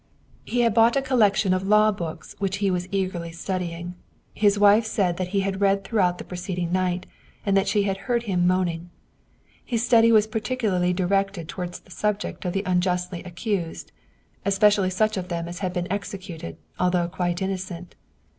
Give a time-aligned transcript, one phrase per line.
[0.45, 3.93] He had bought a collection of law books which he was eagerly studying.
[4.33, 7.05] His wife said that he had read throughout the preceding night,
[7.45, 8.89] and that she had heard him moaning.
[9.63, 13.91] His study was particularly di rected toward the subject of the unjustly accused,
[14.43, 17.93] especially such of them as had been executed, although quite innocent.